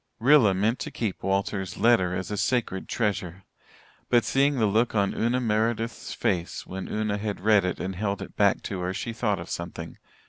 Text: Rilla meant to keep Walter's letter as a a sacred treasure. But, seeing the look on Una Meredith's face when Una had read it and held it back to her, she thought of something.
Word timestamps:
Rilla 0.19 0.55
meant 0.55 0.79
to 0.79 0.89
keep 0.89 1.21
Walter's 1.21 1.77
letter 1.77 2.15
as 2.15 2.31
a 2.31 2.33
a 2.33 2.37
sacred 2.37 2.89
treasure. 2.89 3.43
But, 4.09 4.25
seeing 4.25 4.55
the 4.57 4.65
look 4.65 4.95
on 4.95 5.13
Una 5.13 5.39
Meredith's 5.39 6.11
face 6.11 6.65
when 6.65 6.87
Una 6.87 7.19
had 7.19 7.39
read 7.39 7.63
it 7.63 7.79
and 7.79 7.95
held 7.95 8.19
it 8.23 8.35
back 8.35 8.63
to 8.63 8.79
her, 8.79 8.95
she 8.95 9.13
thought 9.13 9.37
of 9.39 9.47
something. 9.47 9.99